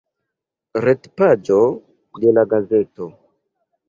Retpaĝo 0.85 1.57
de 2.23 2.33
la 2.39 2.45
gazeto. 2.55 3.09